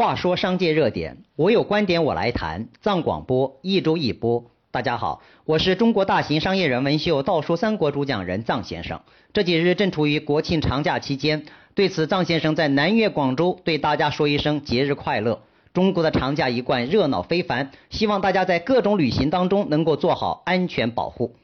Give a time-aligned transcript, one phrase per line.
[0.00, 2.68] 话说商界热点，我有观点我来谈。
[2.80, 4.42] 藏广播一周一播。
[4.70, 8.98] 大家好，我是中国大型商业人文秀《道说三国》主讲人藏先生。
[9.34, 11.44] 这几日正处于国庆长假期间，
[11.74, 15.42] 对此藏先生在南粤广州对大家说一声节日快乐。
[15.74, 21.36] 中国的长假一贯热闹非凡，希望大家在各种旅行当中能够做好安全保护。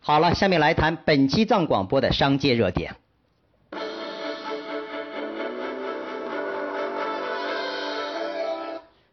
[0.00, 2.94] 好了，下面来谈本期藏广播的商界热点。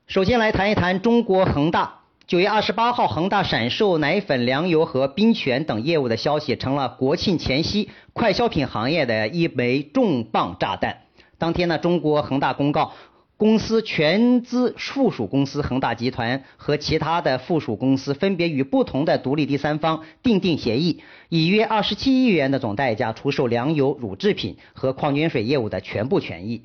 [0.10, 2.00] 首先来谈一谈中国恒大。
[2.26, 11.04] 九月二十八号，恒大闪售奶粉、粮油和冰泉等业务的消息，成了国庆前夕快消品行业的一枚重磅炸弹。
[11.38, 12.92] 当天呢，中国恒大公告，
[13.38, 26.64] 公司全资附属公司恒大集团和其他的附属公司分别与不同的独立第三方订定协议，以约二十七亿元的总代价出售粮油、乳制品和矿泉水业务的全部权益。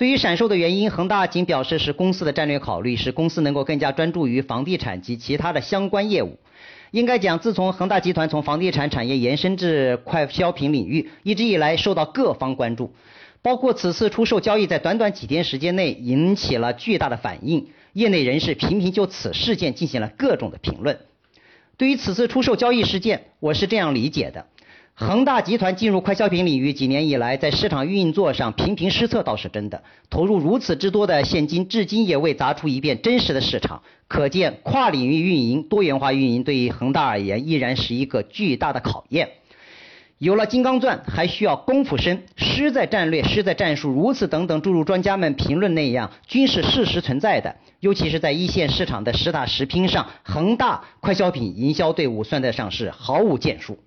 [0.00, 6.38] 对于闪售的原因，恒大仅表示是公司的战略考虑，使公司能够更加专注于房地产及其他的相关业务。
[6.90, 12.94] 应该讲，自从恒大集团从房地产产业延伸至快消品领域，一直以来受到各方关注。
[13.42, 20.98] 包括此次出售交易在短短几天时间内引起了巨大的反应，业内人士频频就此事件进行了各种的评论。
[21.76, 24.46] 对于此次出售交易事件，我是这样理解的。
[25.00, 33.80] 恒大集团进入快消品领域几年以来，在市场运作上频频失策倒是真的，投入如此之多的现金，至今也未砸出一片真实的市场。
[34.08, 39.26] 可见，跨领域运营、多元化运营对于恒大而言依然是一个巨大的考验。
[40.18, 42.22] 有了金刚钻，还需要功夫深。
[42.36, 47.56] 失在战略，失在战术，如此等等诸如专家们评论那样，均是事实存在的。
[47.80, 53.78] 尤其是在一线市场的实打实拼上，恒大快消品营销队伍算得上是毫无建树。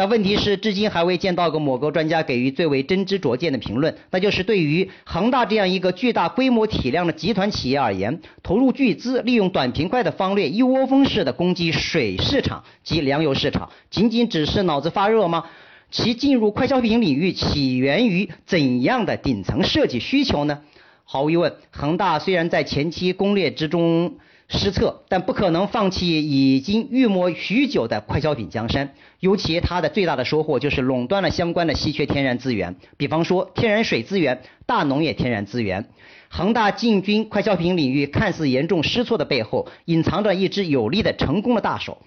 [0.00, 15.44] 但问题是，至今还未见到过某个专家给予最为真知灼见的评论，那就是对于恒大这样一个巨大规模体量的集团企业而言，投入巨资，利用短平快的方略，一窝蜂式的攻击水市场及粮油市场，仅仅只是脑子发热吗？
[15.90, 20.60] 其进入快消品领域起源于怎样的顶层设计需求呢？
[21.04, 24.14] 毫无疑问，恒大虽然在前期攻略之中。
[24.52, 28.92] 失策，但不可能放弃已经预谋许久的快消品江山。
[29.20, 35.88] 尤其它的最大的收获就是垄断了相关的稀缺天然资源，比方说天然水资源、大农业天然资源。
[36.28, 41.98] 恒大进军快消品领域看似严重失措的背后，隐藏着一只有力的成功的大手。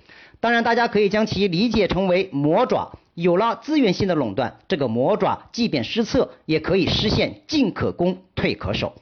[0.41, 2.97] 当然，大家可以将其理解成为魔爪。
[3.13, 8.95] 有了资源性的垄断，这个魔爪即便失策，也可以实现进可攻，退可守。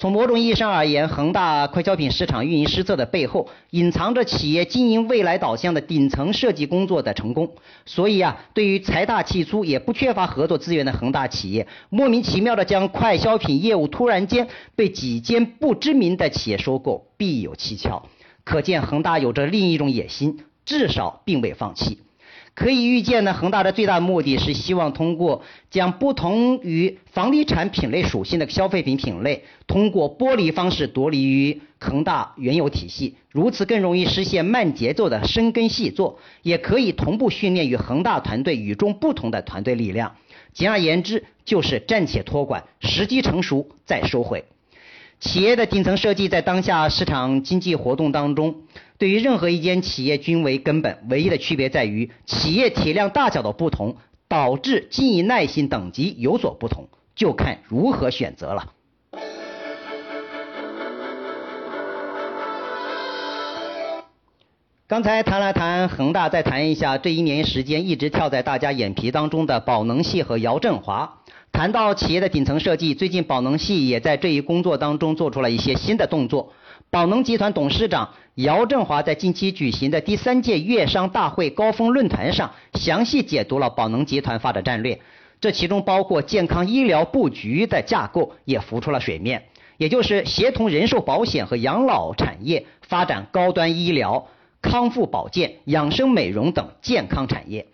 [0.00, 7.52] 从某种意义上而言，恒大快消品市场运营失策的背后，隐藏着企业经营未来导向的顶层设计工作的成功。
[7.84, 18.06] 所以啊，对于财大气粗也不缺乏合作资源的恒大企业，莫名其妙的将快消品业务突然间被几间不知名的企业收购，必有蹊跷。
[18.44, 21.98] 可见恒大有着另一种野心，至少并未放弃。
[22.58, 40.16] 可以预见呢，恒大的最大目的是希望通过将不同于房地产品类属性的消费品品类，通过剥离方式夺离于恒大原有体系，如此更容易实现慢节奏的深耕细作，也可以同步训练与恒大团队与众不同的团队力量。
[40.52, 44.44] 简而言之，就是暂且托管，时机成熟再收回。
[45.20, 48.56] 企业的顶层设计在当下市场经济活动当中。
[48.98, 58.72] 对于任何一间企业均为根本，唯一的区别在于企业体量大小的不同，导致经营耐心等级有所不同，就看如何选择了。
[64.88, 71.20] 刚才谈了谈恒大，再谈一下这一年时间一直跳在大家眼皮当中的宝能系和姚振华。
[71.52, 76.52] 谈到企业的顶层设计，最近宝能系也在这一工作当中做出了一些新的动作。
[76.90, 84.98] 宝能集团董事长姚振华在近期举行的第三届粤商大会高峰论坛上，详细解读了宝能集团发展战略，
[85.38, 89.44] 这其中包括健康医疗布局的架构也浮出了水面，
[89.76, 94.26] 也就是协同人寿保险和养老产业发展高端医疗、
[94.62, 97.66] 康复保健、养生美容等健康产业。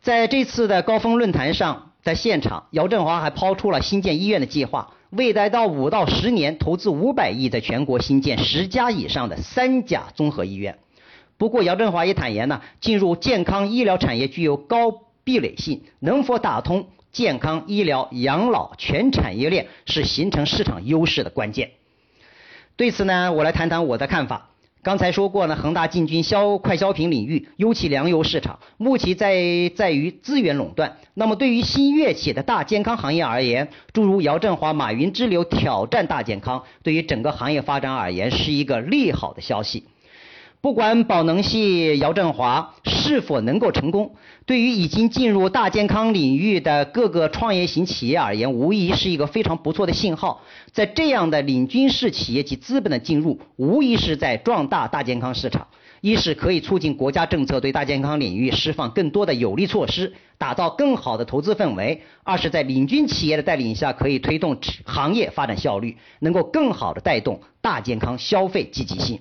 [0.00, 4.94] 在这次的高峰论坛上，在现场，姚振华还抛出了新建医院的计划。
[5.10, 10.78] 未来到五到十年，投资五百亿，在全国新建十家以上的三甲综合医院。
[11.38, 14.92] 不过，姚振华也坦言呢，进入健康医疗产业具有高
[15.22, 21.70] 壁垒性，能否打通健康医疗、养老全产业链，是形成市场优势的关键。
[22.76, 24.50] 对此呢，我来谈谈我的看法。
[24.86, 30.98] 刚才说过呢，恒大进军消快消品领域，尤其粮油市场，目前在在于资源垄断。
[31.14, 39.82] 那么对于新跃起的大健康行业而言，诸如姚振华、马云之流挑战大健康，对于整个行业发展而言是一个利好的消息。
[40.66, 44.16] 不管宝能系姚振华是否能够成功，
[44.46, 50.42] 对于已经进入大健康领域的各个创业型企业而言，无疑是一个非常不错的信号。
[50.72, 55.68] 在这样的领军式企业及资本的进入，无疑是在壮大大健康市场。
[56.00, 69.20] 一是可以促进国家政策对大健康领域释放更多的有利措施，打造更好的投资氛围；二是，在领军企业的带领下，可以推动行业发展效率，能够更好的带动大健康消费积极性。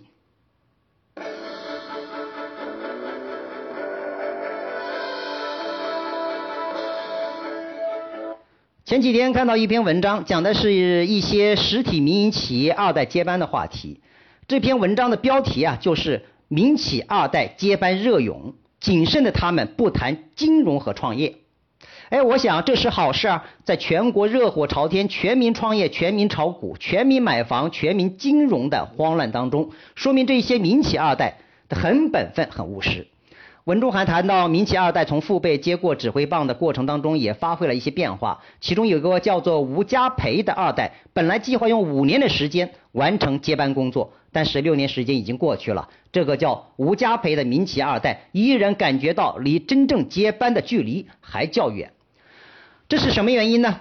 [8.95, 13.99] 前几天看到一篇文章，讲的是一些实体民营企业二代接班的话题。
[14.47, 21.35] 这篇文章的标题啊，就是“民企二代接班热涌，谨慎的他们不谈金融和创业”。
[22.07, 23.43] 哎，我想这是好事啊！
[23.65, 31.39] 在全国热火朝天、全民创业、全民炒股、全民买房、全民金融的慌乱当中，说明这些民企二代
[31.69, 33.07] 很本分、很务实。
[33.65, 38.39] 文中还谈到，民企二代从父辈接过指挥棒的过程当中，也发挥了一些变化。
[38.61, 51.91] 其中有个叫做吴家培的二代，本来计划用五年的时间完成接班工作，但是六年时间已经过去了，这个叫吴家培的民企二代依然感觉到离真正接班的距离还较远。
[52.87, 53.79] 这是什么原因呢？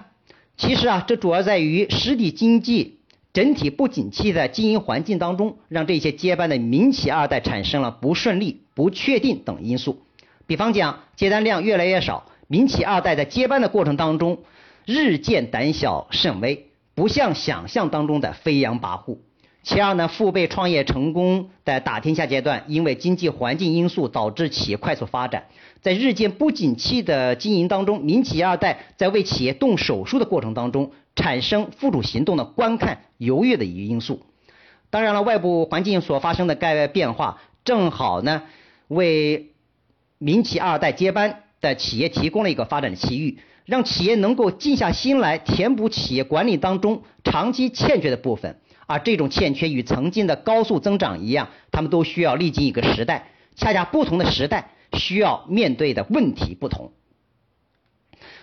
[0.57, 3.01] 其实啊，这主要在于实体经济。
[3.35, 10.03] 整体不景气的经营环境当中，让这些接班的民企二代产生了不顺利、不确定等因素。
[10.47, 14.37] 比方讲，接单量越来越少，民企二代在接班的过程当中，
[14.85, 19.17] 日渐胆小慎微，不像想象当中的飞扬跋扈。
[19.63, 25.47] 其二呢，父辈创业成功的打天下阶段，因为经济环境因素导致企业快速发展。
[25.81, 30.91] 在日渐不景气的经营当中，民企二代在为企业动手术的过程当中。
[31.15, 34.25] 产生付诸行动的观看犹豫的一个因素。
[34.89, 38.43] 当然了，外部环境所发生的改变化，正好呢
[38.87, 39.51] 为
[40.17, 48.59] 民企二代接班的企业提供了一个发展的机遇，让企业能够静下心来填补企业管理当中长期欠缺的部分。
[48.85, 56.91] 而这种欠缺与曾经的高速增长一样，他们都需要历经一个时代，恰恰不同的时代需要面对的问题不同。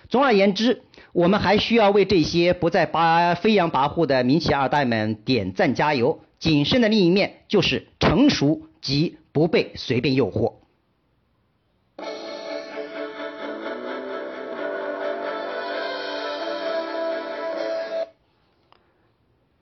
[0.09, 0.83] 总而言之。
[1.13, 6.19] 我们还需要为这些不再拔飞扬跋扈的民企二代们点赞加油。
[6.39, 10.53] 谨慎的另一面就是成熟及不被随便诱惑。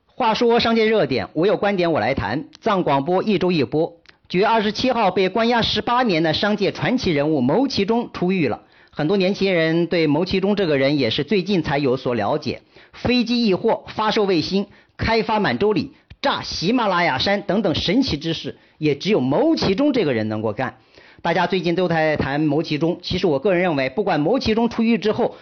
[0.08, 2.46] 话说商界热点，我有观点我来谈。
[2.62, 3.98] 藏广播一周一播。
[4.30, 8.64] 九月二十七号，被关押十八年的商界传奇人物牟其中出狱了。
[8.94, 12.62] 很多年轻人对牟其中这个人也是最近才有所了解。
[12.92, 14.68] 飞机易货、发射卫星、
[14.98, 20.78] 开发满洲里、炸喜马拉雅山等等神奇之事，也只有牟其中这个人能够干。
[21.22, 25.38] 大家最近都在谈牟其中，其实我个人认为，不管牟其中出狱之后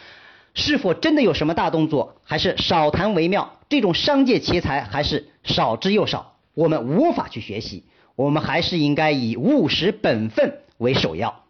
[0.53, 3.57] 是否真的有什么大动作，还是少谈为妙。
[3.67, 7.85] 这种商界奇才还是少之又少，我们无法去学习。
[8.15, 11.45] 我们还是应该以务实本分为首要。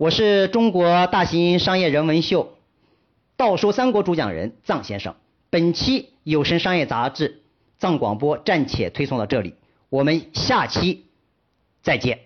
[0.00, 2.44] 我是中国大型商业人文秀
[3.36, 5.14] 《道说三国》主讲人藏先生。
[5.50, 7.42] 本期有声商业杂志
[7.76, 9.56] 藏广播暂且推送到这里，
[9.90, 11.04] 我们下期
[11.82, 12.20] 再见。